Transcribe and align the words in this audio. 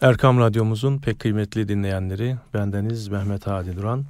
Erkam 0.00 0.38
Radyomuzun 0.38 0.98
pek 0.98 1.20
kıymetli 1.20 1.68
dinleyenleri, 1.68 2.36
bendeniz 2.54 3.08
Mehmet 3.08 3.46
Hadi 3.46 3.76
Duran. 3.76 4.04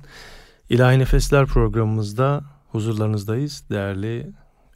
İlahi 0.69 0.99
Nefesler 0.99 1.47
programımızda 1.47 2.45
huzurlarınızdayız. 2.73 3.65
Değerli 3.71 4.31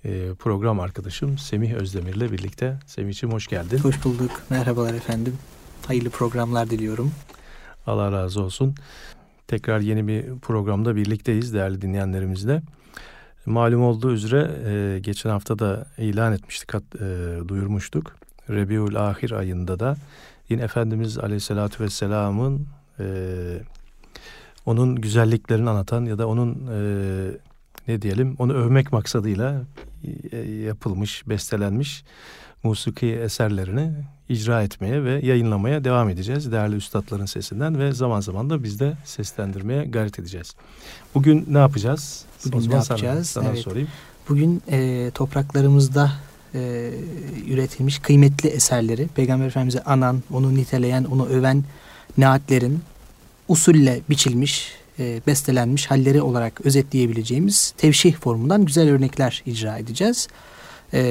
e, 0.05 0.35
program 0.35 0.81
arkadaşım 0.81 1.39
Semih 1.39 1.75
Özdemir'le 1.75 2.33
birlikte. 2.33 2.77
Semih'ciğim 2.87 3.33
hoş 3.33 3.47
geldin. 3.47 3.79
Hoş 3.79 4.05
bulduk. 4.05 4.31
Merhabalar 4.51 4.95
efendim. 4.95 5.37
Hayırlı 5.87 6.11
programlar 6.11 6.71
diliyorum. 6.71 7.13
Allah 7.87 8.13
razı 8.13 8.43
olsun. 8.43 8.75
Tekrar 9.49 9.81
yeni 9.81 10.09
bir 10.09 10.39
programda 10.39 10.97
birlikteyiz 10.97 11.55
değerli 11.55 11.83
dinleyenlerimizle. 11.83 12.63
Malum 13.47 13.83
olduğu 13.83 14.13
üzere 14.13 14.51
e, 14.67 14.99
geçen 14.99 15.31
hafta 15.31 15.59
da 15.59 15.87
ilan 15.99 16.33
etmiştik, 16.33 16.75
e, 16.75 16.79
duyurmuştuk. 17.49 18.17
Rebiul 18.51 18.95
Ahir 18.95 19.31
ayında 19.31 19.81
da 19.81 19.97
yine 20.51 20.63
Efendimiz 20.63 21.19
Aleyhisselatü 21.19 21.85
Vesselam'ın 21.85 22.67
e, 23.01 23.05
onun 24.67 24.97
güzelliklerini 24.97 25.71
anlatan 25.71 26.05
ya 26.05 26.19
da 26.19 26.29
onun 26.29 26.67
e, 26.73 26.79
ne 27.89 28.03
diyelim 28.03 28.37
onu 28.39 28.53
övmek 28.53 28.93
maksadıyla 28.93 29.63
e, 30.33 30.39
yapılmış, 30.39 31.29
bestelenmiş 31.29 32.05
musiki 32.63 33.07
eserlerini 33.07 33.93
icra 34.29 34.63
etmeye 34.63 35.05
ve 35.05 35.27
yayınlamaya 35.27 35.85
devam 35.85 36.09
edeceğiz. 36.09 36.53
Değerli 36.53 36.77
üstadların 36.77 37.27
sesinden 37.27 37.79
ve 37.79 37.93
zaman 37.93 38.21
zaman 38.21 38.51
da 38.51 38.63
biz 38.63 38.81
de 38.81 38.93
seslendirmeye 39.05 39.85
gayret 39.85 40.19
edeceğiz. 40.19 40.55
Bugün 41.15 41.47
ne 41.49 41.59
yapacağız? 41.59 42.25
Bugün 42.45 42.71
ne 42.71 42.75
yapacağız? 42.75 43.29
Sana, 43.29 43.45
sana 43.45 43.55
evet. 43.55 43.65
sorayım. 43.65 43.89
Bugün 44.29 44.63
e, 44.71 45.11
topraklarımızda 45.15 46.13
e, 46.55 46.91
üretilmiş 47.49 47.99
kıymetli 47.99 48.49
eserleri 48.49 49.09
Peygamber 49.09 49.47
Efendimiz'e 49.47 49.83
anan, 49.83 50.23
onu 50.33 50.55
niteleyen, 50.55 51.05
onu 51.05 51.27
öven 51.27 51.65
naatlerin 52.19 52.81
usulle 53.49 54.01
biçilmiş, 54.11 54.73
e, 54.99 55.21
bestelenmiş 55.27 55.87
halleri 55.87 56.23
olarak 56.23 56.61
özetleyebileceğimiz 56.67 57.75
tevşih 57.79 58.15
formundan 58.15 58.65
güzel 58.65 58.91
örnekler 58.91 59.43
icra 59.47 59.79
edeceğiz. 59.79 60.29
E, 60.95 61.03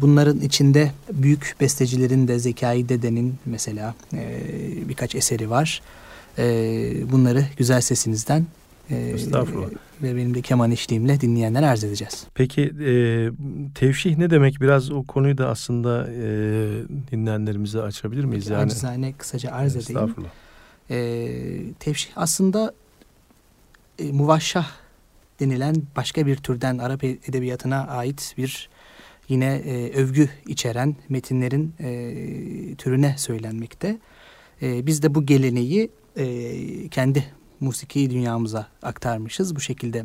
bunların 0.00 0.40
içinde 0.40 0.90
büyük 1.12 1.56
bestecilerin 1.60 2.28
de 2.28 2.38
Zekai 2.38 2.88
Dede'nin 2.88 3.34
mesela 3.44 3.94
e, 4.12 4.40
birkaç 4.88 5.14
eseri 5.14 5.50
var. 5.50 5.82
E, 6.38 6.44
bunları 7.12 7.46
güzel 7.56 7.80
sesinizden 7.80 8.46
Estağfurullah. 8.90 9.68
ve 10.02 10.16
benim 10.16 10.34
de 10.34 10.42
keman 10.42 10.70
işliğimle 10.70 11.20
dinleyenlere 11.20 11.66
arz 11.66 11.84
edeceğiz. 11.84 12.26
Peki 12.34 12.62
e, 12.62 13.30
tevşih 13.74 14.18
ne 14.18 14.30
demek? 14.30 14.60
Biraz 14.60 14.90
o 14.90 15.02
konuyu 15.02 15.38
da 15.38 15.48
aslında 15.48 16.08
e, 16.10 16.26
dinleyenlerimize 17.12 17.82
açabilir 17.82 18.24
miyiz? 18.24 18.44
Peki, 18.44 18.52
yani, 18.52 18.64
acizane 18.64 19.12
kısaca 19.12 19.50
arz 19.50 19.76
edeyim. 19.76 20.00
Estağfurullah. 20.00 20.30
E, 20.90 21.72
tevşih 21.80 22.10
aslında 22.16 22.74
e, 23.98 24.12
muvahşah 24.12 24.70
denilen 25.40 25.76
başka 25.96 26.26
bir 26.26 26.36
türden 26.36 26.78
Arap 26.78 27.04
edebiyatına 27.04 27.86
ait 27.86 28.34
bir 28.38 28.68
yine 29.28 29.54
e, 29.54 29.92
övgü 29.92 30.28
içeren 30.46 30.96
metinlerin 31.08 31.74
e, 31.80 32.74
türüne 32.74 33.14
söylenmekte. 33.18 33.98
E, 34.62 34.86
biz 34.86 35.02
de 35.02 35.14
bu 35.14 35.26
geleneği 35.26 35.90
e, 36.16 36.88
kendi 36.88 37.24
musiki 37.60 38.10
dünyamıza 38.10 38.66
aktarmışız. 38.82 39.56
Bu 39.56 39.60
şekilde 39.60 40.04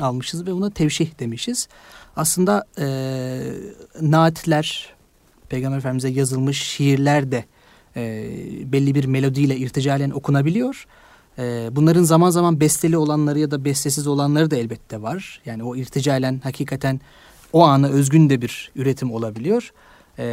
almışız 0.00 0.46
ve 0.46 0.52
buna 0.52 0.70
tevşih 0.70 1.18
demişiz. 1.18 1.68
Aslında 2.16 2.64
e, 2.78 2.86
naatler, 4.00 4.94
Peygamber 5.48 5.78
Efendimiz'e 5.78 6.08
yazılmış 6.08 6.62
şiirler 6.62 7.32
de 7.32 7.44
e, 7.96 8.02
belli 8.72 8.94
bir 8.94 9.04
melodiyle 9.04 9.56
irticalen 9.56 10.10
okunabiliyor. 10.10 10.86
E, 11.38 11.68
bunların 11.72 12.02
zaman 12.02 12.30
zaman 12.30 12.60
besteli 12.60 12.96
olanları 12.96 13.38
ya 13.38 13.50
da 13.50 13.64
bestesiz 13.64 14.06
olanları 14.06 14.50
da 14.50 14.56
elbette 14.56 15.02
var. 15.02 15.40
Yani 15.46 15.64
o 15.64 15.76
irticalen 15.76 16.40
hakikaten 16.44 17.00
o 17.52 17.64
ana 17.64 17.88
özgün 17.88 18.30
de 18.30 18.42
bir 18.42 18.72
üretim 18.76 19.12
olabiliyor. 19.12 19.72
E, 20.18 20.24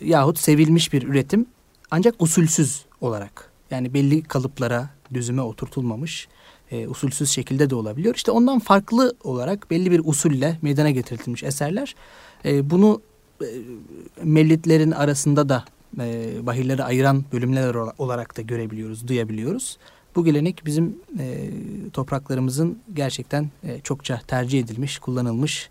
yahut 0.00 0.38
sevilmiş 0.38 0.92
bir 0.92 1.02
üretim 1.02 1.46
ancak 1.90 2.14
usulsüz 2.18 2.84
olarak. 3.00 3.50
Yani 3.70 3.94
belli 3.94 4.22
kalıplara, 4.22 4.88
düzüme 5.14 5.42
oturtulmamış 5.42 6.28
e, 6.70 6.88
usulsüz 6.88 7.30
şekilde 7.30 7.70
de 7.70 7.74
olabiliyor. 7.74 8.14
İşte 8.14 8.30
ondan 8.30 8.58
farklı 8.58 9.14
olarak 9.24 9.70
belli 9.70 9.90
bir 9.90 10.00
usulle 10.04 10.58
meydana 10.62 10.90
getirilmiş 10.90 11.42
eserler. 11.42 11.94
E, 12.44 12.70
bunu 12.70 13.02
e, 13.42 13.46
mellitlerin 14.24 14.90
arasında 14.90 15.48
da 15.48 15.64
e, 16.00 16.46
bahirleri 16.46 16.84
ayıran 16.84 17.24
bölümler 17.32 17.74
olarak 17.98 18.36
da 18.36 18.42
görebiliyoruz, 18.42 19.08
duyabiliyoruz. 19.08 19.78
Bu 20.16 20.24
gelenek 20.24 20.62
bizim 20.66 20.96
e, 21.18 21.50
topraklarımızın 21.92 22.78
gerçekten 22.94 23.50
e, 23.62 23.80
çokça 23.80 24.20
tercih 24.26 24.60
edilmiş, 24.60 24.98
kullanılmış, 24.98 25.70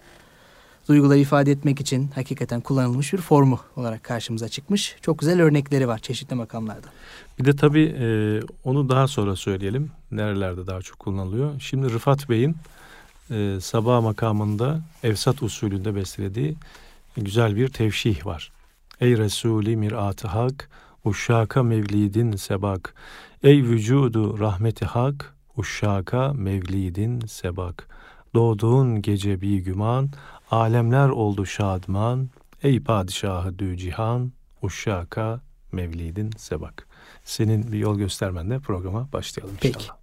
duyguları 0.90 1.20
ifade 1.20 1.52
etmek 1.52 1.80
için 1.80 2.10
hakikaten 2.16 2.62
kullanılmış 2.62 3.14
bir 3.14 3.18
formu 3.18 3.60
olarak 3.76 4.04
karşımıza 4.04 4.50
çıkmış. 4.50 4.96
Çok 5.02 5.20
güzel 5.20 5.42
örnekleri 5.42 5.88
var 5.88 6.00
çeşitli 6.00 6.36
makamlarda. 6.36 6.88
Bir 7.40 7.46
de 7.46 7.56
tabii 7.56 7.96
e, 8.00 8.08
onu 8.64 8.90
daha 8.90 9.08
sonra 9.08 9.36
söyleyelim. 9.36 9.92
Nerelerde 10.12 10.68
daha 10.68 10.82
çok 10.82 11.00
kullanılıyor. 11.00 11.60
Şimdi 11.60 11.94
Rıfat 11.94 12.30
Bey'in 12.30 12.56
e, 13.32 13.58
sabah 13.62 14.02
makamında 14.02 14.82
Evsat 15.04 15.44
usulünde 15.44 15.96
bestelediği 15.96 16.56
güzel 17.18 17.56
bir 17.56 17.68
tevşih 17.68 18.26
var. 18.26 18.52
Ey 19.02 19.18
Resulü 19.18 19.76
mirat-ı 19.76 20.28
hak, 20.28 20.70
uşşaka 21.06 21.64
mevlidin 21.64 22.36
sebak. 22.36 22.94
Ey 23.44 23.64
vücudu 23.64 24.40
rahmeti 24.40 24.86
hak, 24.86 25.36
uşşaka 25.58 26.34
mevlidin 26.34 27.20
sebak. 27.20 27.88
Doğduğun 28.34 29.02
gece 29.02 29.42
bir 29.42 29.60
güman, 29.60 30.10
alemler 30.52 31.10
oldu 31.10 31.46
şadman. 31.46 32.30
Ey 32.64 32.84
padişahı 32.84 33.60
dü 33.60 33.78
cihan, 33.78 34.32
uşşaka 34.62 35.42
mevlidin 35.72 36.32
sebak. 36.38 36.88
Senin 37.24 37.72
bir 37.72 37.78
yol 37.78 37.98
göstermenle 37.98 38.60
programa 38.60 39.08
başlayalım 39.14 39.56
inşallah. 39.64 39.99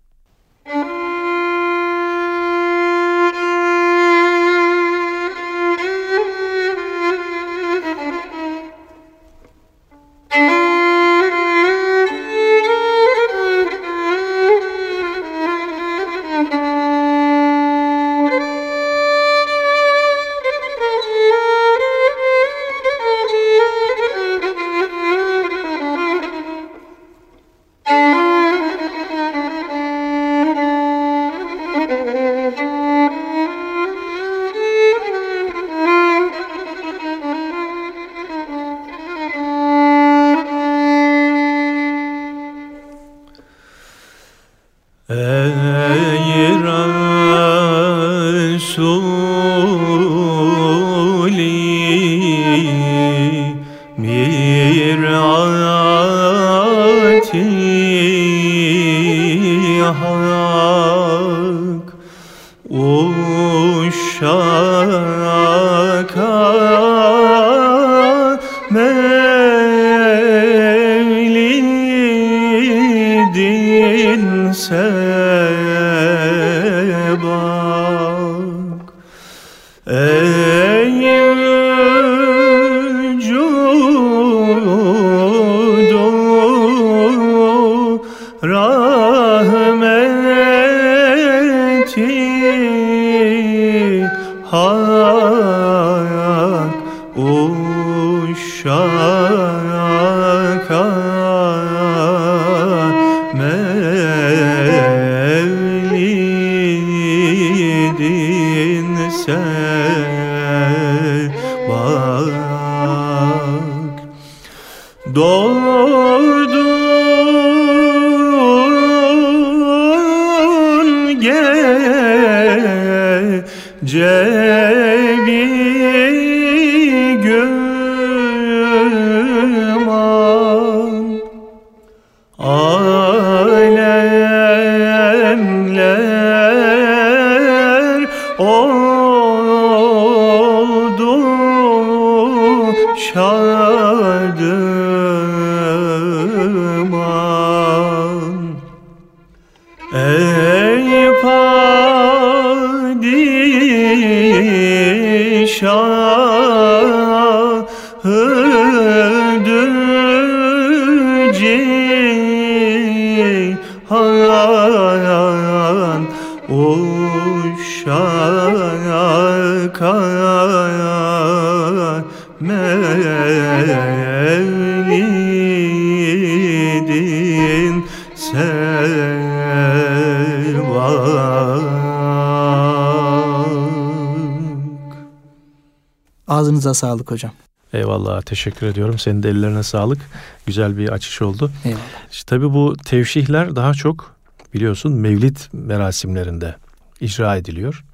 Ağzınıza 186.67 186.87
sağlık 186.87 187.11
hocam. 187.11 187.33
Eyvallah 187.73 188.23
teşekkür 188.23 188.67
ediyorum. 188.67 188.99
Senin 188.99 189.23
de 189.23 189.31
ellerine 189.31 189.63
sağlık. 189.63 189.99
Güzel 190.47 190.77
bir 190.77 190.89
açış 190.89 191.23
oldu. 191.23 191.51
Eyvallah. 191.65 191.81
İşte 192.13 192.37
tabii 192.37 192.53
bu 192.53 192.77
tevşihler 192.85 193.57
daha 193.57 193.75
çok 193.75 194.17
biliyorsun 194.55 194.93
mevlid 194.93 195.37
merasimlerinde 195.53 196.57
icra 197.01 197.37
ediliyor. 197.37 197.85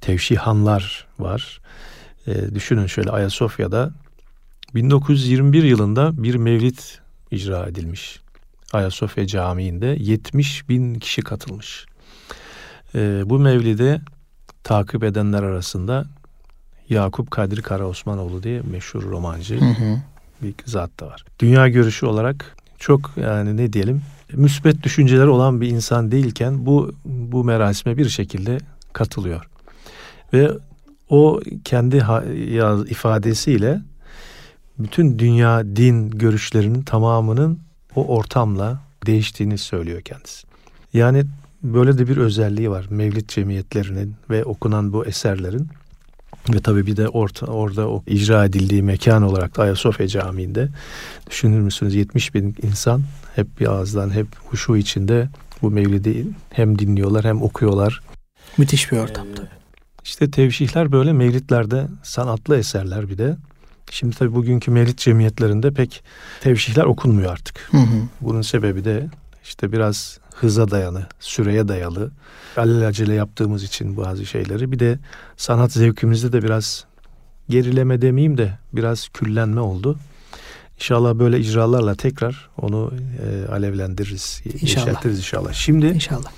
Tevşihanlar 0.00 1.06
var. 1.18 1.60
E, 2.26 2.54
düşünün 2.54 2.86
şöyle 2.86 3.10
Ayasofya'da 3.10 3.90
1921 4.74 5.62
yılında 5.62 6.22
bir 6.22 6.34
mevlid 6.34 6.78
icra 7.30 7.66
edilmiş. 7.66 8.20
Ayasofya 8.72 9.26
Camii'nde 9.26 9.96
70 10.00 10.68
bin 10.68 10.94
kişi 10.94 11.22
katılmış. 11.22 11.86
E, 12.94 13.22
bu 13.24 13.38
mevlide 13.38 14.00
takip 14.64 15.04
edenler 15.04 15.42
arasında 15.42 16.04
Yakup 16.90 17.30
Kadri 17.30 17.62
Karaosmanoğlu 17.62 18.42
diye 18.42 18.62
meşhur 18.70 19.02
romancı 19.02 19.60
hı 19.60 19.64
hı. 19.64 19.96
bir 20.42 20.54
zat 20.66 21.00
da 21.00 21.06
var. 21.06 21.24
Dünya 21.38 21.68
görüşü 21.68 22.06
olarak 22.06 22.56
çok 22.78 23.10
yani 23.16 23.56
ne 23.56 23.72
diyelim 23.72 24.02
müsbet 24.32 24.82
düşünceleri 24.82 25.28
olan 25.28 25.60
bir 25.60 25.68
insan 25.68 26.10
değilken 26.10 26.66
bu 26.66 26.92
bu 27.04 27.44
merasime 27.44 27.96
bir 27.96 28.08
şekilde 28.08 28.58
katılıyor. 28.92 29.48
Ve 30.32 30.50
o 31.08 31.40
kendi 31.64 31.96
ifadesiyle 32.90 33.80
bütün 34.78 35.18
dünya 35.18 35.76
din 35.76 36.10
görüşlerinin 36.10 36.82
tamamının 36.82 37.58
o 37.96 38.06
ortamla 38.06 38.80
değiştiğini 39.06 39.58
söylüyor 39.58 40.02
kendisi. 40.02 40.46
Yani 40.92 41.24
böyle 41.62 41.98
de 41.98 42.08
bir 42.08 42.16
özelliği 42.16 42.70
var 42.70 42.86
Mevlid 42.90 43.28
cemiyetlerinin 43.28 44.14
ve 44.30 44.44
okunan 44.44 44.92
bu 44.92 45.06
eserlerin. 45.06 45.68
Ve 46.54 46.60
tabii 46.60 46.86
bir 46.86 46.96
de 46.96 47.08
orta, 47.08 47.46
orada 47.46 47.88
o 47.88 48.02
icra 48.06 48.44
edildiği 48.44 48.82
mekan 48.82 49.22
olarak 49.22 49.56
da 49.56 49.62
Ayasofya 49.62 50.08
Camii'nde 50.08 50.68
düşünür 51.30 51.60
müsünüz 51.60 51.94
70 51.94 52.34
bin 52.34 52.56
insan 52.62 53.02
hep 53.36 53.60
bir 53.60 53.66
ağızdan 53.66 54.10
hep 54.10 54.26
huşu 54.44 54.76
içinde 54.76 55.28
bu 55.62 55.70
mevlidi 55.70 56.26
hem 56.50 56.78
dinliyorlar 56.78 57.24
hem 57.24 57.42
okuyorlar. 57.42 58.00
Müthiş 58.58 58.92
bir 58.92 58.96
ortamda. 58.98 59.42
Ee, 59.42 59.60
işte 60.04 60.30
tevşihler 60.30 60.92
böyle 60.92 61.12
mevlitlerde 61.12 61.86
sanatlı 62.02 62.56
eserler 62.56 63.08
bir 63.08 63.18
de. 63.18 63.36
Şimdi 63.90 64.16
tabii 64.16 64.34
bugünkü 64.34 64.70
mevlid 64.70 64.98
cemiyetlerinde 64.98 65.70
pek 65.70 66.04
tevşihler 66.40 66.84
okunmuyor 66.84 67.32
artık. 67.32 67.68
Hı 67.70 67.76
hı. 67.76 68.02
Bunun 68.20 68.42
sebebi 68.42 68.84
de 68.84 69.08
işte 69.44 69.72
biraz 69.72 70.19
hıza 70.40 70.70
dayalı, 70.70 71.06
süreye 71.20 71.68
dayalı, 71.68 72.10
alelacele 72.56 73.14
yaptığımız 73.14 73.62
için 73.62 73.96
bazı 73.96 74.26
şeyleri. 74.26 74.72
Bir 74.72 74.78
de 74.78 74.98
sanat 75.36 75.72
zevkimizde 75.72 76.32
de 76.32 76.42
biraz 76.42 76.84
gerileme 77.48 78.02
demeyeyim 78.02 78.38
de 78.38 78.58
biraz 78.72 79.08
küllenme 79.08 79.60
oldu. 79.60 79.98
İnşallah 80.76 81.14
böyle 81.14 81.40
icralarla 81.40 81.94
tekrar 81.94 82.48
onu 82.58 82.92
e, 83.26 83.52
alevlendiririz, 83.52 84.42
inşallah. 84.44 84.86
yeşertiriz 84.86 85.18
inşallah. 85.18 85.52
Şimdi 85.52 85.86
inşallah. 85.86 86.30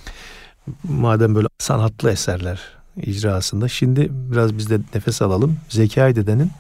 Madem 0.84 1.34
böyle 1.34 1.49
sanatlı 1.58 2.10
eserler 2.10 2.60
icrasında 2.96 3.69
şimdi 3.69 4.08
biraz 4.10 4.58
biz 4.58 4.70
de 4.70 4.81
nefes 4.94 5.22
alalım. 5.22 5.56
Zekai 5.69 6.16
Dede'nin 6.16 6.50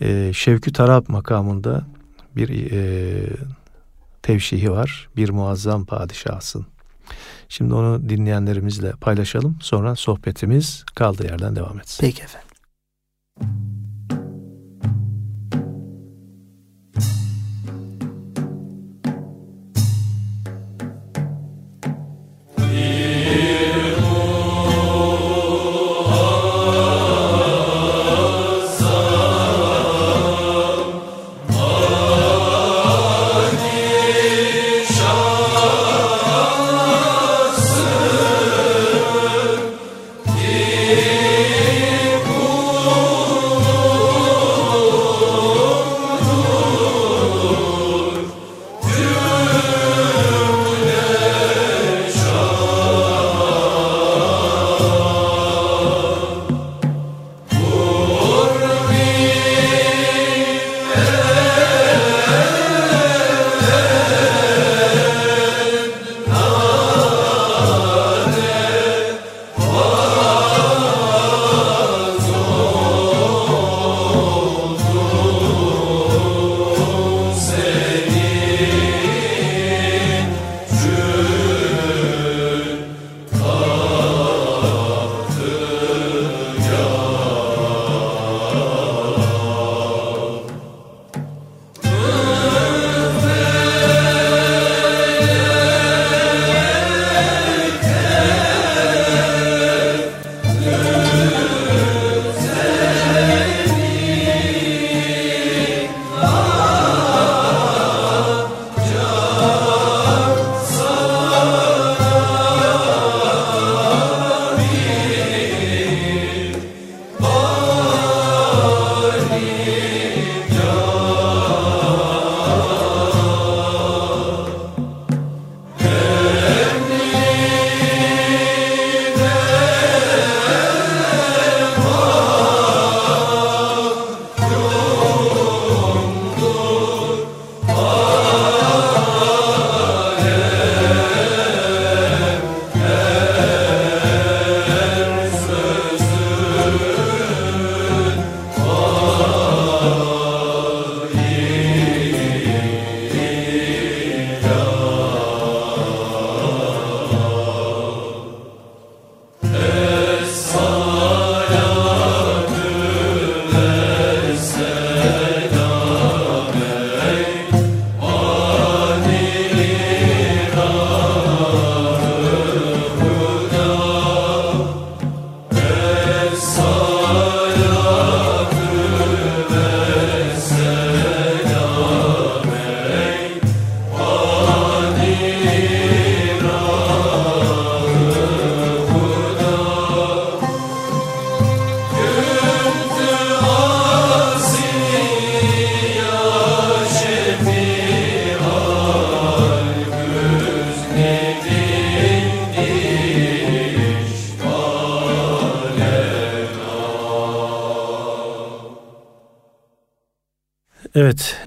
e, 0.00 0.32
Şevkü 0.34 0.72
Tarap 0.72 1.08
makamında 1.08 1.86
bir 2.36 2.70
e, 2.72 3.26
tevşihi 4.22 4.72
var. 4.72 5.08
Bir 5.16 5.30
muazzam 5.30 5.84
padişahsın. 5.84 6.66
Şimdi 7.48 7.74
onu 7.74 8.08
dinleyenlerimizle 8.08 8.92
paylaşalım. 8.92 9.58
Sonra 9.60 9.96
sohbetimiz 9.96 10.84
kaldığı 10.94 11.26
yerden 11.26 11.56
devam 11.56 11.80
etsin. 11.80 12.00
Peki 12.00 12.22
efendim. 12.22 12.48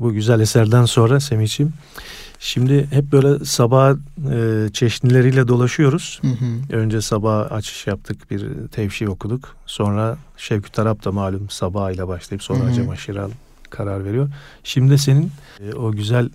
Bu 0.06 0.14
güzel 0.14 0.40
eserden 0.40 0.86
sonra 0.86 1.20
Semih'ciğim 1.20 1.74
Şimdi 2.40 2.88
hep 2.92 3.12
böyle 3.12 3.46
sabah 3.46 3.96
e, 4.32 4.70
çeşnileriyle 4.74 5.48
dolaşıyoruz. 5.48 6.20
Hı 6.22 6.28
hı. 6.28 6.78
Önce 6.78 7.02
sabah 7.02 7.52
açış 7.52 7.88
yaptık, 7.88 8.32
bir 8.32 8.68
tevşi 8.68 9.10
okuduk. 9.10 9.56
Sonra 9.66 10.18
Şevki 10.38 10.72
Tarap 10.72 11.06
da 11.06 11.12
malum 11.12 11.50
sabah 11.50 11.92
ile 11.92 12.08
başlayıp 12.08 12.44
sonra 12.44 12.60
hı 12.60 12.64
hı. 12.64 12.70
Acem 12.70 12.90
Aşiral 12.90 13.30
karar 13.70 14.06
veriyor. 14.06 14.30
Şimdi 14.64 14.98
senin 14.98 15.32
e, 15.60 15.74
o 15.74 15.92
güzel 15.92 16.30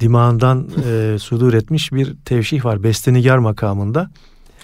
dimağından 0.00 0.68
e, 0.86 1.16
sudur 1.20 1.54
etmiş 1.54 1.92
bir 1.92 2.16
tevşih 2.24 2.64
var. 2.64 2.82
Bestenigar 2.82 3.38
makamında. 3.38 4.10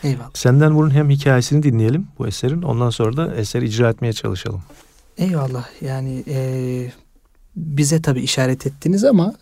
Eyvallah. 0.02 0.30
Senden 0.34 0.75
bunun 0.75 0.90
hem 0.90 1.10
hikayesini 1.10 1.62
dinleyelim 1.62 2.06
bu 2.18 2.26
eserin. 2.26 2.62
Ondan 2.62 2.90
sonra 2.90 3.16
da 3.16 3.34
eseri 3.34 3.64
icra 3.64 3.90
etmeye 3.90 4.12
çalışalım. 4.12 4.62
Eyvallah. 5.18 5.66
Yani 5.80 6.25
e, 6.28 6.92
bize 7.56 8.02
tabii 8.02 8.20
işaret 8.20 8.66
ettiniz 8.66 9.04
ama 9.04 9.34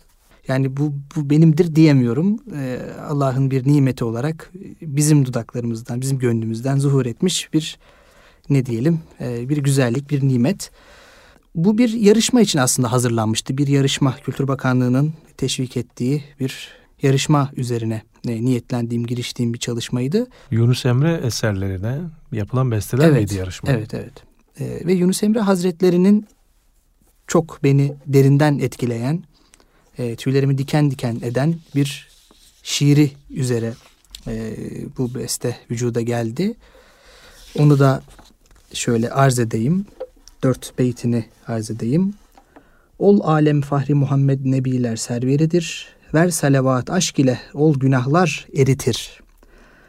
yani 0.47 0.77
bu, 0.77 0.93
bu 1.15 1.29
benimdir 1.29 1.75
diyemiyorum. 1.75 2.39
Ee, 2.55 2.79
Allah'ın 3.09 3.51
bir 3.51 3.67
nimeti 3.67 4.05
olarak 4.05 4.51
bizim 4.81 5.25
dudaklarımızdan, 5.25 6.01
bizim 6.01 6.19
gönlümüzden 6.19 6.77
zuhur 6.77 7.05
etmiş 7.05 7.53
bir 7.53 7.77
ne 8.49 8.65
diyelim 8.65 8.99
e, 9.21 9.49
bir 9.49 9.57
güzellik, 9.57 10.09
bir 10.09 10.27
nimet. 10.27 10.71
Bu 11.55 11.77
bir 11.77 11.89
yarışma 11.89 12.41
için 12.41 12.59
aslında 12.59 12.91
hazırlanmıştı. 12.91 13.57
Bir 13.57 13.67
yarışma 13.67 14.15
Kültür 14.15 14.47
Bakanlığı'nın 14.47 15.13
teşvik 15.37 15.77
ettiği 15.77 16.23
bir 16.39 16.69
yarışma 17.01 17.51
üzerine 17.55 18.01
e, 18.27 18.45
niyetlendiğim, 18.45 19.05
giriştiğim 19.05 19.53
bir 19.53 19.59
çalışmaydı. 19.59 20.27
Yunus 20.51 20.85
Emre 20.85 21.13
eserlerine 21.13 21.99
yapılan 22.31 22.71
besteler 22.71 23.07
evet, 23.07 23.21
miydi 23.21 23.35
yarışma? 23.35 23.71
Evet, 23.71 23.93
evet. 23.93 24.13
E, 24.59 24.87
ve 24.87 24.93
Yunus 24.93 25.23
Emre 25.23 25.39
Hazretlerinin 25.39 26.27
çok 27.27 27.59
beni 27.63 27.93
derinden 28.07 28.59
etkileyen, 28.59 29.23
e, 29.97 30.15
tüylerimi 30.15 30.57
diken 30.57 30.91
diken 30.91 31.19
eden 31.23 31.55
bir 31.75 32.07
şiiri 32.63 33.11
üzere 33.29 33.73
e, 34.27 34.55
bu 34.97 35.15
beste 35.15 35.57
vücuda 35.71 36.01
geldi. 36.01 36.53
Onu 37.59 37.79
da 37.79 38.03
şöyle 38.73 39.09
arz 39.09 39.39
edeyim. 39.39 39.85
Dört 40.43 40.79
beytini 40.79 41.25
arz 41.47 41.71
edeyim. 41.71 42.13
Ol 42.99 43.19
alem 43.23 43.61
fahri 43.61 43.93
Muhammed 43.93 44.39
nebiler 44.43 44.95
serveridir. 44.95 45.87
Ver 46.13 46.29
salavat 46.29 46.89
aşk 46.89 47.19
ile 47.19 47.39
ol 47.53 47.79
günahlar 47.79 48.47
eritir. 48.57 49.21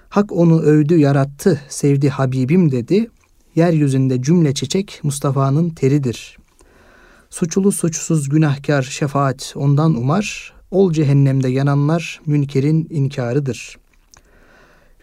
Hak 0.09 0.33
onu 0.33 0.61
övdü 0.61 0.97
yarattı 0.97 1.61
sevdi 1.69 2.09
Habibim 2.09 2.73
dedi. 2.73 3.11
Yeryüzünde 3.55 4.23
cümle 4.23 4.55
çiçek 4.55 5.01
Mustafa'nın 5.03 5.71
teridir. 5.71 6.39
Suçlu 7.31 7.73
suçsuz 7.73 8.29
günahkar 8.29 8.83
şefaat 8.83 9.53
ondan 9.57 9.95
umar, 9.95 10.53
ol 10.71 10.93
cehennemde 10.93 11.49
yananlar 11.49 12.21
münkerin 12.27 12.87
inkarıdır. 12.91 13.77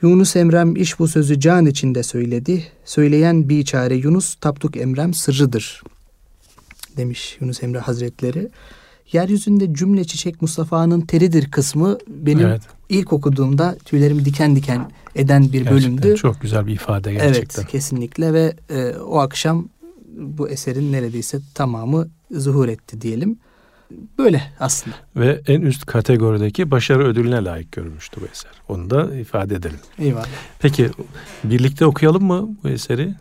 Yunus 0.02 0.36
Emrem 0.36 0.76
iş 0.76 1.00
bu 1.00 1.08
sözü 1.08 1.40
can 1.40 1.66
içinde 1.66 2.04
söyledi, 2.04 2.64
söyleyen 2.86 3.50
biçare 3.50 3.96
Yunus 3.96 4.36
taptuk 4.36 4.78
Emrem 4.78 5.14
sırrıdır. 5.14 5.84
Demiş 6.98 7.38
Yunus 7.42 7.64
Emre 7.64 7.80
Hazretleri. 7.80 8.50
Yeryüzünde 9.12 9.74
cümle 9.74 10.04
çiçek 10.04 10.42
Mustafa'nın 10.42 11.02
teridir 11.02 11.52
kısmı 11.52 11.98
benim 12.08 12.48
evet. 12.48 12.62
ilk 12.90 13.14
okuduğumda 13.14 13.76
tüylerimi 13.86 14.26
diken 14.26 14.56
diken 14.56 14.92
eden 15.16 15.44
bir 15.44 15.52
gerçekten 15.52 15.78
bölümdü. 15.78 16.16
Çok 16.16 16.42
güzel 16.42 16.68
bir 16.68 16.74
ifade 16.74 17.14
gerçekten. 17.14 17.62
Evet 17.62 17.72
kesinlikle 17.72 18.34
ve 18.34 18.56
e, 18.70 18.94
o 18.98 19.20
akşam 19.20 19.70
bu 20.18 20.50
eserin 20.50 20.92
neredeyse 20.92 21.40
tamamı 21.54 22.08
zuhur 22.32 22.68
etti 22.68 23.02
diyelim. 23.02 23.38
Böyle 24.18 24.42
aslında. 24.60 24.96
Ve 25.16 25.42
en 25.48 25.62
üst 25.62 25.86
kategorideki 25.86 26.72
başarı 26.72 27.08
ödülüne 27.08 27.44
layık 27.44 27.72
görülmüştü 27.72 28.22
bu 28.22 28.26
eser. 28.26 28.52
Onu 28.70 28.90
da 28.90 29.16
ifade 29.16 29.56
edelim. 29.56 29.80
Eyvallah. 30.00 30.28
Peki 30.60 30.90
birlikte 31.44 31.86
okuyalım 31.86 32.24
mı 32.24 32.50
bu 32.64 32.70
eseri? 32.70 33.16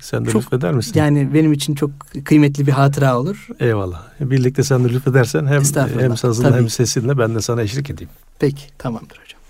Sen 0.00 0.26
de 0.26 0.30
çok, 0.30 0.42
lütfeder 0.42 0.72
misin? 0.72 0.92
Yani 0.94 1.34
benim 1.34 1.52
için 1.52 1.74
çok 1.74 1.90
kıymetli 2.24 2.66
bir 2.66 2.72
hatıra 2.72 3.18
olur. 3.18 3.48
Eyvallah. 3.60 4.02
Birlikte 4.20 4.62
sen 4.62 4.84
de 4.84 4.88
lütfedersen 4.88 5.46
hem 5.46 5.62
hem 6.00 6.16
sazınla 6.16 6.56
hem 6.56 6.68
sesinle 6.68 7.18
ben 7.18 7.34
de 7.34 7.40
sana 7.40 7.62
eşlik 7.62 7.90
edeyim. 7.90 8.10
Peki 8.38 8.62
tamamdır 8.78 9.20
hocam. 9.24 9.40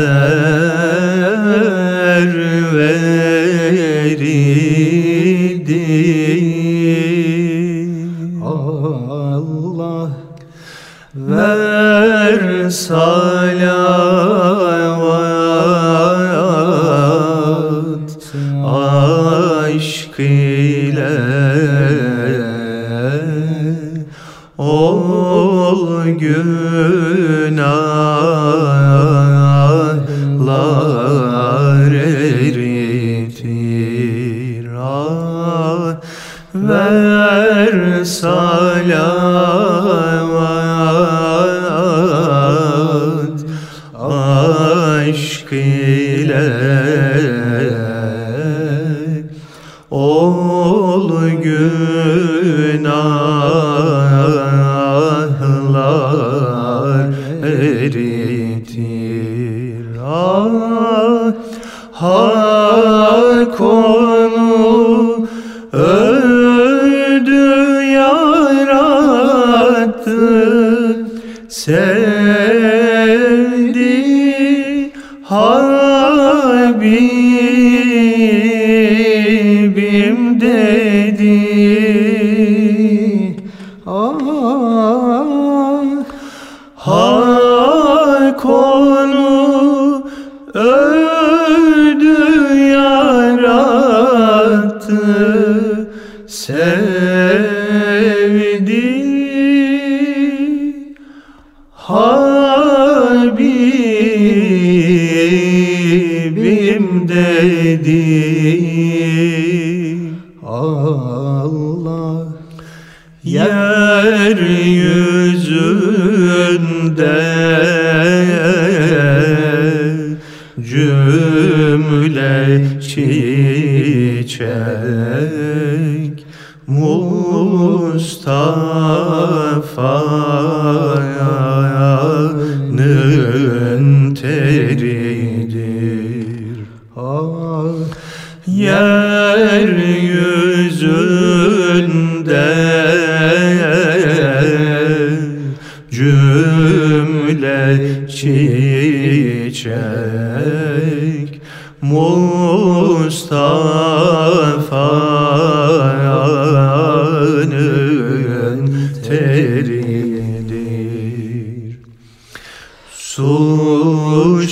Sen 0.00 0.50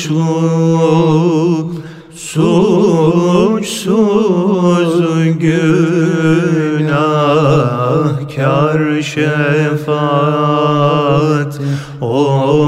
suçlu 0.08 1.78
Suçsuz 2.14 3.78
günahkar 5.38 6.02
şefaat 9.02 9.98
ondan 12.00 12.58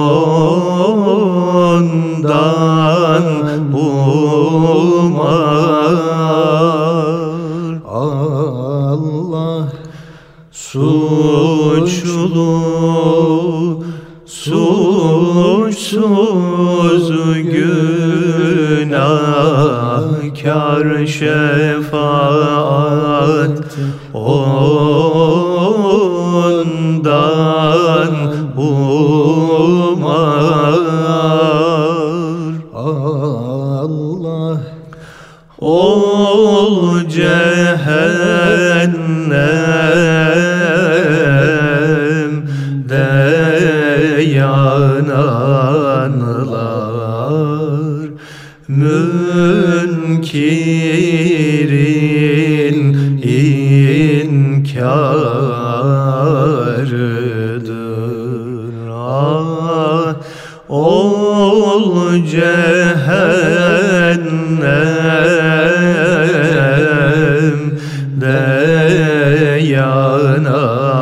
yananlar 69.70 71.00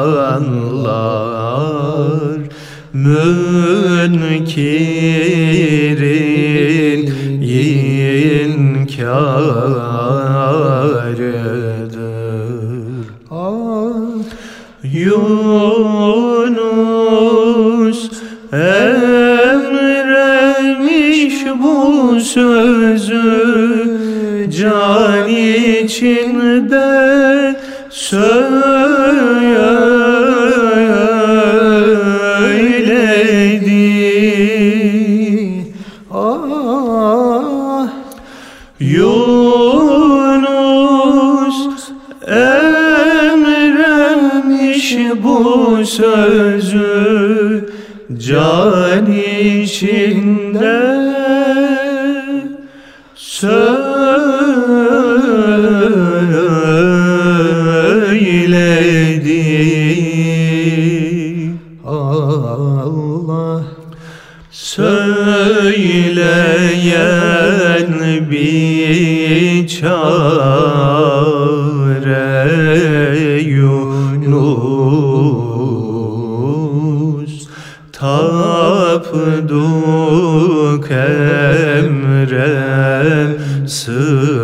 Münkirin 4.59 4.99
inkarıdır. 7.43 7.89
Ah, 13.31 13.93
yok 14.83 16.38
emrem 81.79 83.31
sığ 83.67 84.38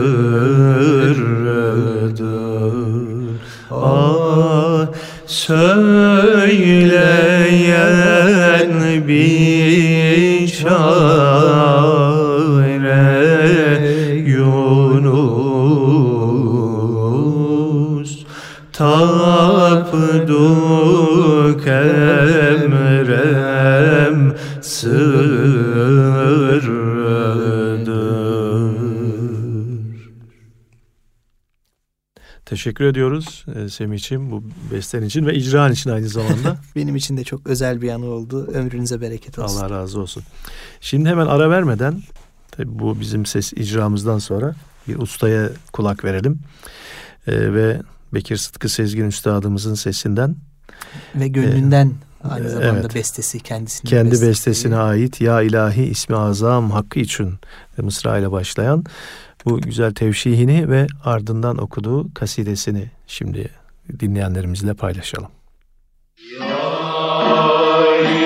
Teşekkür 32.65 32.85
ediyoruz 32.85 33.45
e, 33.55 33.69
Semih'ciğim 33.69 34.31
bu 34.31 34.45
besten 34.73 35.03
için 35.03 35.27
ve 35.27 35.35
icran 35.35 35.73
için 35.73 35.91
aynı 35.91 36.09
zamanda. 36.09 36.57
Benim 36.77 36.97
için 36.97 37.17
de 37.17 37.25
çok 37.25 37.47
özel 37.47 37.83
bir 37.83 37.91
anı 37.91 38.07
oldu. 38.07 38.47
Ömrünüze 38.47 39.01
bereket 39.01 39.39
olsun. 39.39 39.61
Allah 39.61 39.71
razı 39.71 40.01
olsun. 40.01 40.23
Şimdi 40.81 41.09
hemen 41.09 41.27
ara 41.27 41.51
vermeden 41.51 42.03
tabii 42.51 42.79
bu 42.79 43.01
bizim 43.01 43.27
ses 43.27 43.53
icramızdan 43.53 44.19
sonra 44.19 44.55
bir 44.89 44.99
ustaya 44.99 45.49
kulak 45.73 46.05
verelim. 46.05 46.41
E, 47.27 47.55
ve 47.55 47.81
Bekir 48.15 48.37
Sıtkı 48.37 48.69
Sezgin 48.69 49.05
Üstadımızın 49.05 49.75
sesinden 49.75 50.37
ve 51.15 51.29
gönlünden 51.29 51.93
e, 52.25 52.29
aynı 52.29 52.51
zamanda 52.51 52.81
evet, 52.81 52.95
bestesi 52.95 53.41
kendisine 53.41 53.91
kendi 53.91 54.11
bestesi. 54.11 54.29
bestesine 54.29 54.77
ait 54.77 55.21
Ya 55.21 55.43
ilahi 55.43 55.83
ismi 55.83 56.17
azam 56.17 56.71
hakkı 56.71 57.01
için 57.01 57.35
Mısra 57.79 58.19
ile 58.19 58.33
başlayan 58.33 58.85
bu 59.45 59.61
güzel 59.61 59.95
tevşihini 59.95 60.71
ve 60.71 60.87
ardından 61.05 61.59
okuduğu 61.59 62.15
kasidesini 62.15 62.91
şimdi 63.07 63.49
dinleyenlerimizle 64.01 64.75
paylaşalım. 64.75 65.31
Ya 66.41 68.24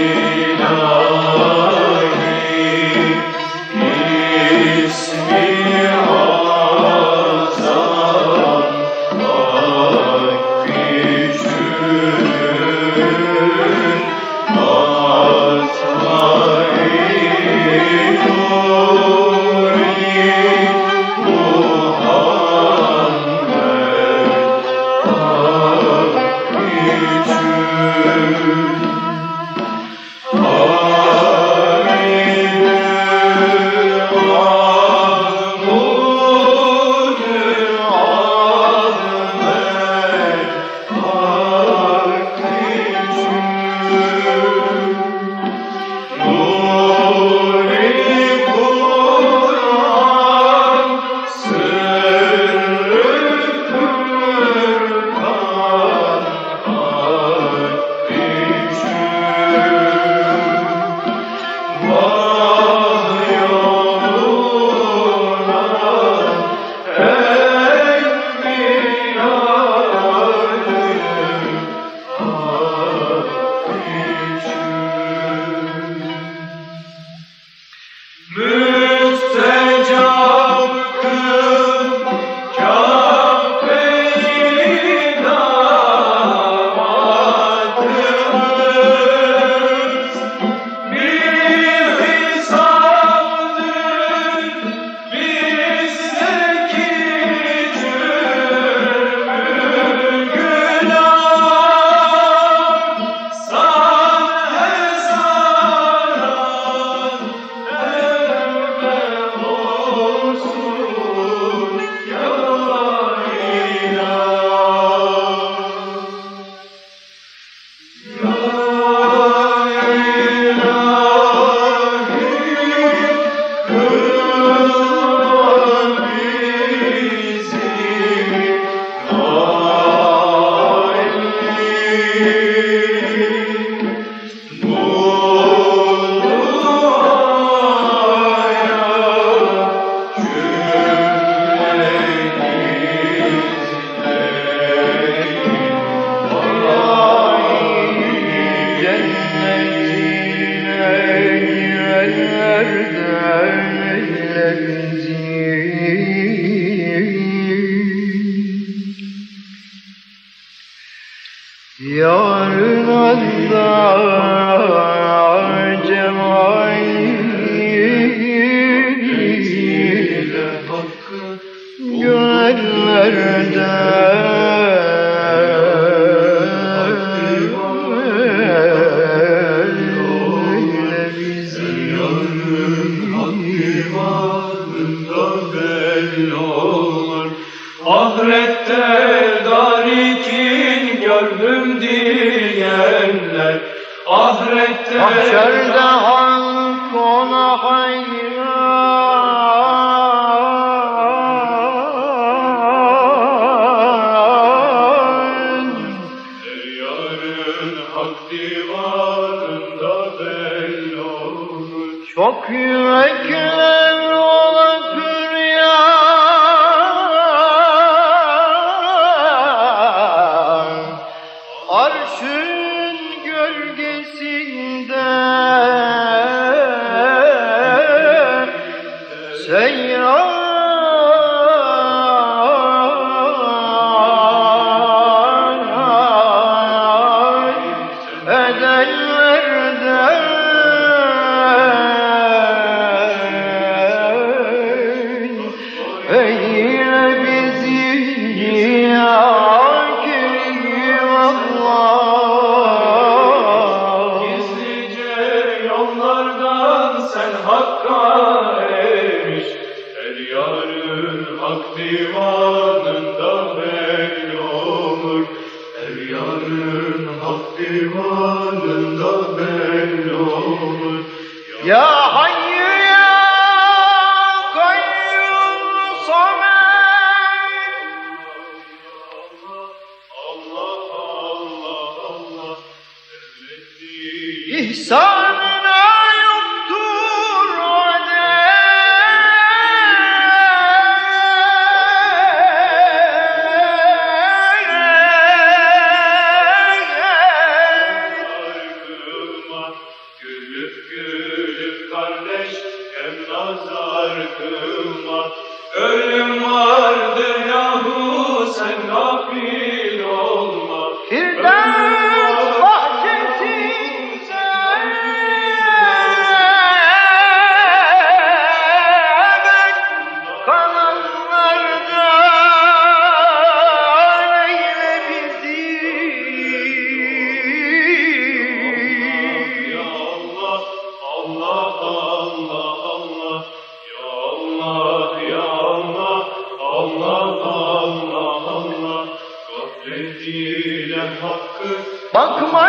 Bakma 342.14 342.64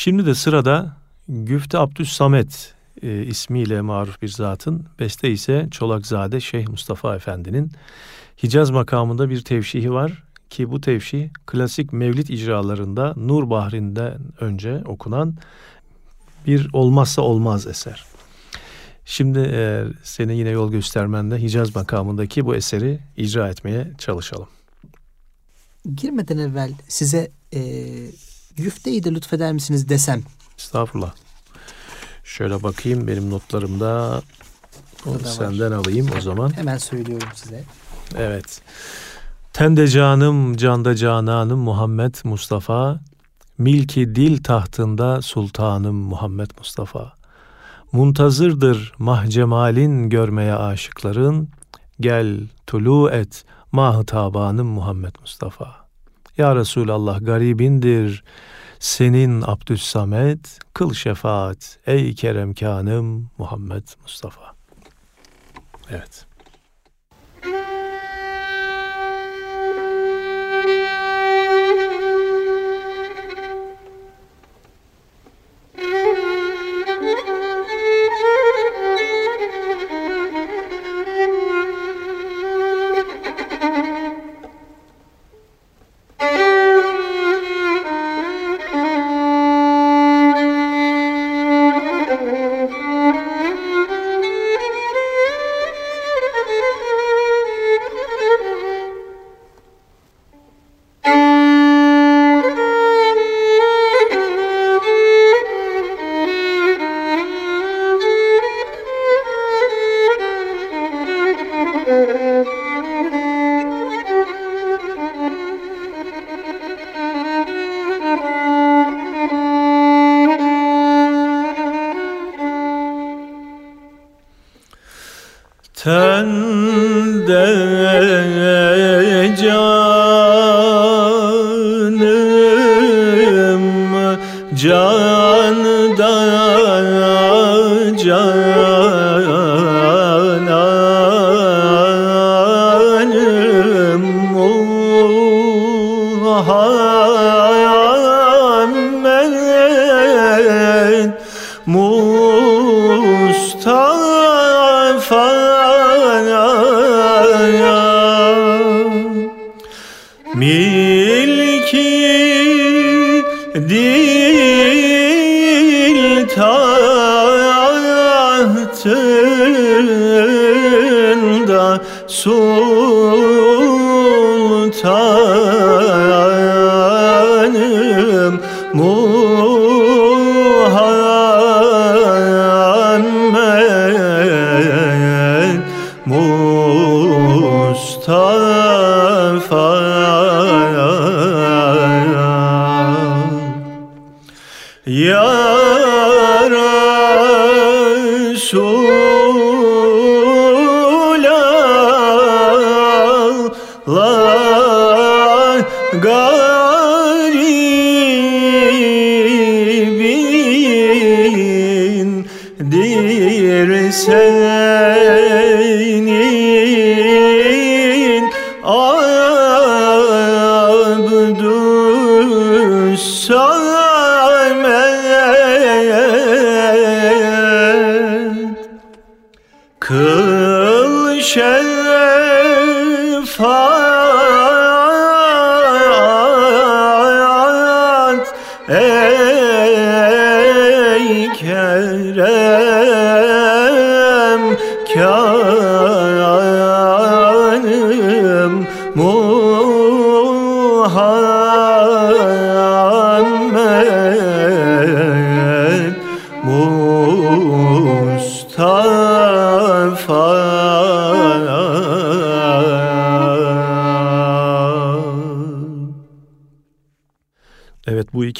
Şimdi 0.00 0.26
de 0.26 0.34
sırada 0.34 0.96
Güfte 1.28 1.78
Abdüs 1.78 2.12
Samet 2.12 2.74
e, 3.02 3.22
ismiyle 3.22 3.80
maruf 3.80 4.22
bir 4.22 4.28
zatın, 4.28 4.86
beste 4.98 5.30
ise 5.30 5.68
Çolakzade 5.70 6.40
Şeyh 6.40 6.68
Mustafa 6.68 7.16
Efendi'nin 7.16 7.72
Hicaz 8.42 8.70
makamında 8.70 9.30
bir 9.30 9.44
tevşihi 9.44 9.92
var 9.92 10.22
ki 10.50 10.70
bu 10.70 10.80
tevşih 10.80 11.28
klasik 11.46 11.92
mevlid 11.92 12.28
icralarında 12.28 13.14
Nur 13.16 13.50
Bahri'nden 13.50 14.18
önce 14.40 14.82
okunan 14.86 15.34
bir 16.46 16.70
olmazsa 16.72 17.22
olmaz 17.22 17.66
eser. 17.66 18.04
Şimdi 19.04 19.38
e, 19.38 19.84
senin 20.02 20.34
yine 20.34 20.50
yol 20.50 20.70
göstermende 20.70 21.42
Hicaz 21.42 21.76
makamındaki 21.76 22.46
bu 22.46 22.54
eseri 22.54 23.00
icra 23.16 23.48
etmeye 23.48 23.92
çalışalım. 23.98 24.48
Girmeden 25.96 26.38
evvel 26.38 26.72
size 26.88 27.30
e, 27.54 27.60
güfteyi 28.56 29.04
de 29.04 29.14
lütfeder 29.14 29.52
misiniz 29.52 29.88
desem? 29.88 30.22
Estağfurullah. 30.58 31.12
Şöyle 32.24 32.62
bakayım 32.62 33.06
benim 33.06 33.30
notlarımda. 33.30 34.22
Onu 35.06 35.18
senden 35.18 35.70
var. 35.70 35.76
alayım 35.76 36.08
o 36.18 36.20
zaman. 36.20 36.56
Hemen 36.56 36.78
söylüyorum 36.78 37.28
size. 37.34 37.64
Evet. 38.18 38.62
Tende 39.52 39.88
canım, 39.88 40.56
canda 40.56 40.96
cananım 40.96 41.58
Muhammed 41.58 42.14
Mustafa. 42.24 43.00
Milki 43.58 44.14
dil 44.14 44.42
tahtında 44.42 45.22
sultanım 45.22 45.96
Muhammed 45.96 46.50
Mustafa. 46.58 47.12
Muntazırdır 47.92 48.92
mahcemalin 48.98 50.08
görmeye 50.08 50.54
aşıkların. 50.54 51.48
Gel 52.00 52.40
tulu 52.66 53.10
et 53.10 53.44
mah 53.72 54.04
tabanım 54.04 54.66
Muhammed 54.66 55.14
Mustafa. 55.20 55.79
Ya 56.40 56.56
Resulallah 56.56 57.20
garibindir 57.20 58.24
senin 58.78 59.42
Abdüssamet, 59.46 60.58
kıl 60.74 60.94
şefaat 60.94 61.78
ey 61.86 62.14
keremkanım 62.14 63.30
Muhammed 63.38 63.88
Mustafa. 64.02 64.54
Evet. 65.90 66.26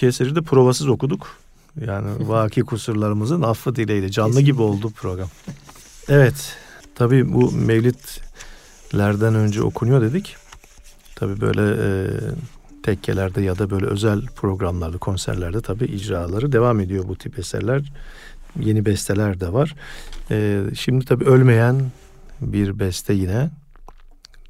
İki 0.00 0.06
eseri 0.06 0.34
de 0.34 0.42
provasız 0.42 0.88
okuduk. 0.88 1.36
Yani 1.86 2.08
vaki 2.28 2.62
kusurlarımızın 2.62 3.42
affı 3.42 3.76
dileğiyle 3.76 4.10
canlı 4.10 4.30
Kesinlikle. 4.30 4.52
gibi 4.52 4.62
oldu 4.62 4.90
program. 4.90 5.28
Evet 6.08 6.56
tabii 6.94 7.32
bu 7.32 7.52
mevlitlerden 7.52 9.34
önce 9.34 9.62
okunuyor 9.62 10.00
dedik. 10.00 10.36
Tabii 11.16 11.40
böyle 11.40 11.62
e, 11.62 12.10
tekkelerde 12.82 13.42
ya 13.42 13.58
da 13.58 13.70
böyle 13.70 13.86
özel 13.86 14.26
programlarda, 14.26 14.98
konserlerde 14.98 15.60
tabii 15.60 15.84
icraları 15.84 16.52
devam 16.52 16.80
ediyor 16.80 17.08
bu 17.08 17.16
tip 17.16 17.38
eserler. 17.38 17.92
Yeni 18.60 18.86
besteler 18.86 19.40
de 19.40 19.52
var. 19.52 19.74
E, 20.30 20.62
şimdi 20.74 21.04
tabii 21.04 21.24
ölmeyen 21.24 21.90
bir 22.40 22.78
beste 22.78 23.14
yine 23.14 23.50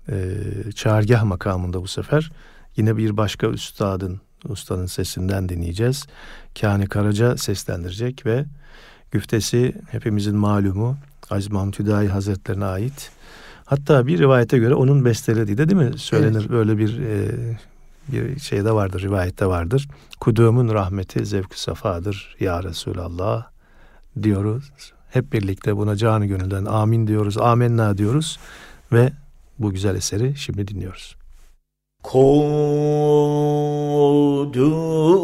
e, 0.09 0.35
çağrgah 0.75 1.25
makamında 1.25 1.83
bu 1.83 1.89
sefer. 1.89 2.33
Yine 2.77 2.97
bir 2.97 3.17
başka 3.17 3.47
üstadın 3.47 4.21
ustanın 4.49 4.87
sesinden 4.87 5.49
dinleyeceğiz. 5.49 6.07
Kani 6.61 6.87
Karaca 6.87 7.37
seslendirecek 7.37 8.27
ve 8.27 8.45
güftesi 9.11 9.75
hepimizin 9.91 10.37
malumu 10.37 10.97
Aziz 11.31 11.51
Mahmut 11.51 11.79
Hüdayi 11.79 12.09
Hazretlerine 12.09 12.65
ait. 12.65 13.11
Hatta 13.65 14.07
bir 14.07 14.19
rivayete 14.19 14.59
göre 14.59 14.75
onun 14.75 15.05
bestelediği 15.05 15.59
de 15.59 15.69
değil 15.69 15.91
mi? 15.91 15.99
Söylenir 15.99 16.41
evet. 16.41 16.51
böyle 16.51 16.79
bir 16.79 16.99
e, 16.99 17.29
bir 18.09 18.41
şeyde 18.41 18.73
vardır, 18.73 19.03
rivayette 19.03 19.47
vardır. 19.47 19.89
Kudumun 20.21 20.69
rahmeti 20.69 21.27
zevk 21.27 21.55
safadır 21.55 22.37
ya 22.41 22.63
Resulallah 22.63 23.47
diyoruz. 24.23 24.73
Hep 25.11 25.33
birlikte 25.33 25.77
buna 25.77 25.97
canı 25.97 26.27
gönülden 26.27 26.65
amin 26.65 27.07
diyoruz, 27.07 27.39
amenna 27.39 27.99
diyoruz 27.99 28.39
ve 28.93 29.13
bu 29.59 29.71
güzel 29.71 29.95
eseri 29.95 30.37
şimdi 30.37 30.69
dinliyoruz. 30.69 31.17
Kodumun 34.01 35.21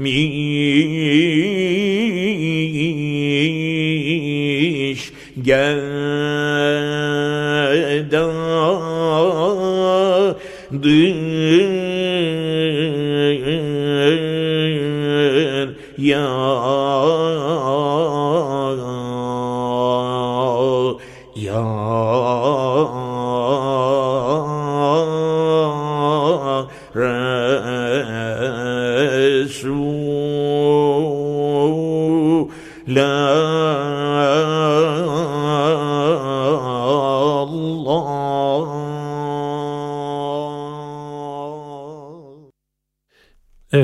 etmiş. 0.00 0.20
Gel 5.42 5.80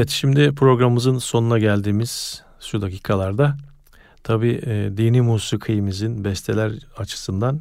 Evet 0.07 0.13
şimdi 0.13 0.55
programımızın 0.55 1.19
sonuna 1.19 1.59
geldiğimiz 1.59 2.43
şu 2.61 2.83
dakikalarda 2.83 3.57
tabi 4.23 4.49
e, 4.67 4.97
dini 4.97 5.21
musikimizin 5.21 6.25
besteler 6.25 6.73
açısından 6.97 7.61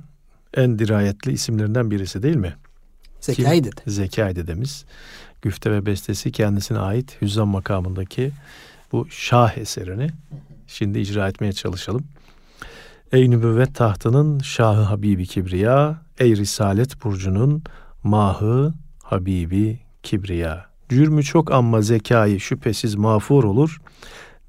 en 0.54 0.80
dirayetli 0.80 1.32
isimlerinden 1.32 1.92
birisi 1.92 2.24
değil 2.24 2.36
mi? 2.36 2.56
Zekai 3.22 3.64
Dede. 3.64 3.82
Zekai 3.88 4.36
Dedemiz. 4.36 4.86
Güfte 5.42 5.72
ve 5.72 5.86
bestesi 5.86 6.32
kendisine 6.32 6.80
ait 6.80 7.22
Hüzzam 7.22 7.48
makamındaki 7.48 8.32
bu 8.92 9.08
şah 9.10 9.58
eserini 9.58 10.10
şimdi 10.68 11.00
icra 11.00 11.28
etmeye 11.28 11.54
çalışalım. 11.54 12.04
Ey 13.12 13.32
nübüvvet 13.32 13.76
tahtının 13.76 14.40
şahı 14.40 14.82
Habibi 14.82 15.26
Kibriya, 15.26 16.02
ey 16.20 16.36
risalet 16.36 17.04
burcunun 17.04 17.64
mahı 18.04 18.74
Habibi 19.04 19.80
Kibriya. 20.04 20.75
Cürmü 20.90 21.24
çok 21.24 21.52
amma 21.52 21.82
zekayı 21.82 22.40
şüphesiz 22.40 22.96
mağfur 22.96 23.44
olur. 23.44 23.78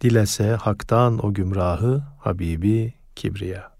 Dilese 0.01 0.51
haktan 0.51 1.27
o 1.27 1.35
gümrahı 1.35 2.03
Habibi 2.21 2.95
Kibriya. 3.17 3.76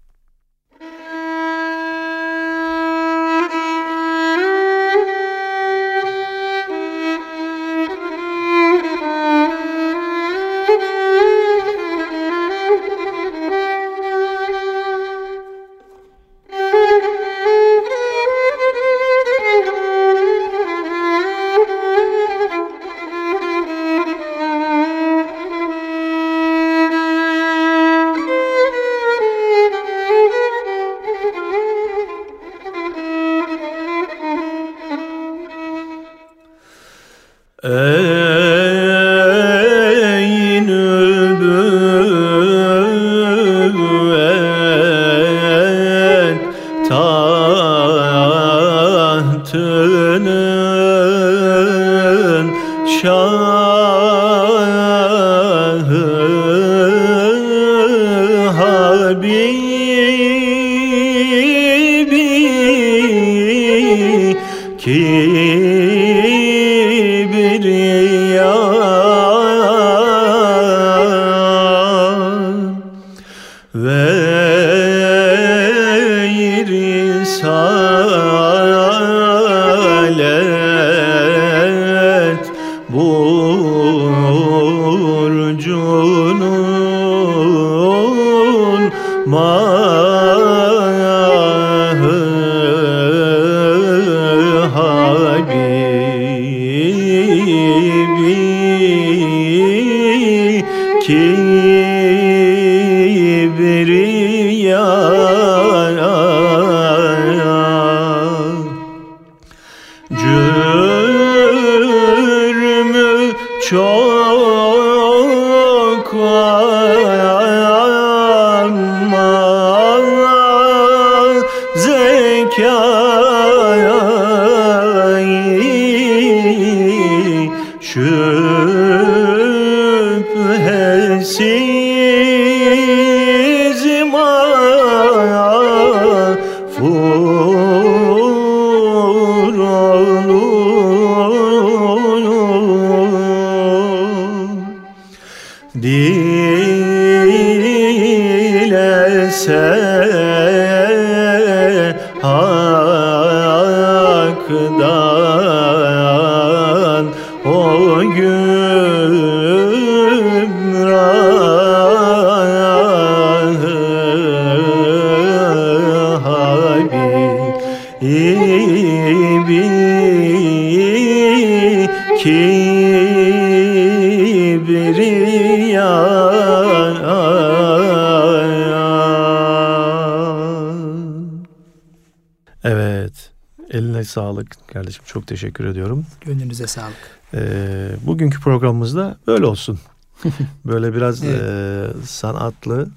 Sağlık 184.07 184.67
kardeşim. 184.67 185.03
Çok 185.05 185.27
teşekkür 185.27 185.65
ediyorum. 185.65 186.05
Gönlünüze 186.21 186.67
sağlık. 186.67 187.19
Ee, 187.33 187.89
bugünkü 188.05 188.39
programımızda 188.39 189.17
böyle 189.27 189.45
olsun. 189.45 189.79
böyle 190.65 190.93
biraz 190.93 191.23
evet. 191.23 191.41
e, 191.41 191.87
sanatlı, 192.05 192.89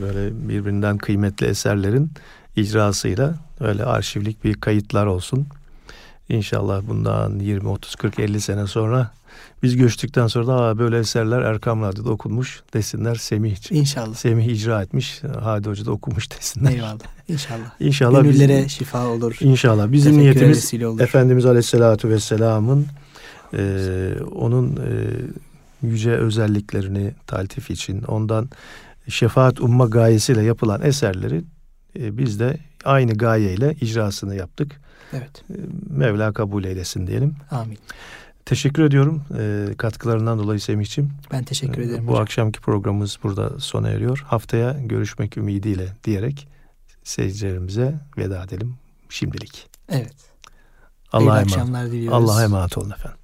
böyle 0.00 0.48
birbirinden 0.48 0.98
kıymetli 0.98 1.46
eserlerin 1.46 2.10
icrasıyla 2.56 3.34
öyle 3.60 3.84
arşivlik 3.84 4.44
bir 4.44 4.54
kayıtlar 4.54 5.06
olsun. 5.06 5.46
İnşallah 6.28 6.82
bundan 6.88 7.38
20, 7.38 7.68
30, 7.68 7.94
40, 7.94 8.18
50 8.18 8.40
sene 8.40 8.66
sonra 8.66 9.10
biz 9.62 9.76
göçtükten 9.76 10.26
sonra 10.26 10.46
da 10.46 10.78
böyle 10.78 10.98
eserler 10.98 11.42
Erkam 11.42 11.82
Radyo'da 11.82 12.10
okunmuş 12.10 12.62
desinler 12.74 13.14
Semih. 13.14 13.56
İnşallah. 13.70 14.14
Semih 14.14 14.46
icra 14.46 14.82
etmiş. 14.82 15.22
Hadi 15.40 15.68
Hoca 15.68 15.86
da 15.86 15.90
okumuş 15.92 16.30
desinler. 16.30 16.70
Eyvallah. 16.70 16.98
İnşallah. 17.28 17.70
İnşallah. 17.80 18.22
Gönüllere 18.22 18.56
bizim, 18.56 18.70
şifa 18.70 19.06
olur. 19.06 19.36
İnşallah. 19.40 19.92
Bizim 19.92 20.18
niyetimiz 20.18 20.74
Efendimiz 21.00 21.46
Aleyhisselatü 21.46 22.08
Vesselam'ın 22.08 22.86
e, 23.54 24.12
onun 24.34 24.76
e, 24.76 24.90
yüce 25.82 26.10
özelliklerini 26.10 27.14
taltif 27.26 27.70
için 27.70 28.02
ondan 28.02 28.48
şefaat 29.08 29.60
umma 29.60 29.86
gayesiyle 29.86 30.42
yapılan 30.42 30.82
eserleri 30.82 31.44
e, 31.98 32.18
biz 32.18 32.40
de 32.40 32.58
aynı 32.84 33.14
gayeyle 33.14 33.76
icrasını 33.80 34.34
yaptık. 34.36 34.80
Evet. 35.12 35.44
E, 35.50 35.54
Mevla 35.90 36.32
kabul 36.32 36.64
eylesin 36.64 37.06
diyelim. 37.06 37.36
Amin. 37.50 37.78
Teşekkür 38.44 38.84
ediyorum 38.84 39.22
e, 39.38 39.74
katkılarından 39.78 40.38
dolayı 40.38 40.60
Semih'ciğim. 40.60 41.12
Ben 41.32 41.44
teşekkür 41.44 41.82
ederim. 41.82 42.04
E, 42.04 42.06
bu 42.06 42.10
hocam. 42.10 42.22
akşamki 42.22 42.60
programımız 42.60 43.18
burada 43.22 43.60
sona 43.60 43.88
eriyor. 43.88 44.24
Haftaya 44.26 44.76
görüşmek 44.80 45.36
ümidiyle 45.36 45.88
diyerek 46.04 46.48
seyircilerimize 47.04 47.94
veda 48.16 48.44
edelim 48.44 48.74
şimdilik. 49.08 49.68
Evet. 49.88 50.14
Allah'a 51.12 51.40
emanet. 51.40 52.12
Allah'a 52.12 52.44
emanet 52.44 52.78
olun 52.78 52.90
efendim. 52.90 53.18